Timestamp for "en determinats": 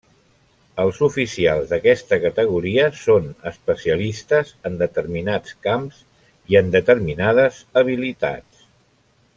4.71-5.57